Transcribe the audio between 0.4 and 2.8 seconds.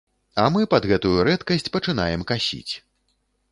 А мы пад гэтую рэдкасць пачынаем касіць.